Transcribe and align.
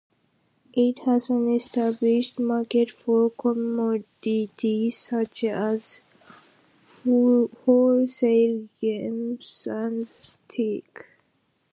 It 0.73 0.97
has 1.03 1.29
an 1.29 1.45
established 1.47 2.39
market 2.39 2.89
for 2.91 3.29
commodities 3.29 4.97
such 4.97 5.43
as 5.43 6.01
wholesale 7.03 8.67
gems 8.81 9.67
and 9.69 10.01
teak. 10.47 11.05